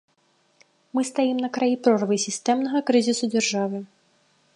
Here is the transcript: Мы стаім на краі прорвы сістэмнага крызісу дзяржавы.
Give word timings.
Мы 0.97 1.01
стаім 1.09 1.37
на 1.45 1.49
краі 1.57 1.75
прорвы 1.87 2.15
сістэмнага 2.25 2.81
крызісу 2.87 3.25
дзяржавы. 3.35 3.79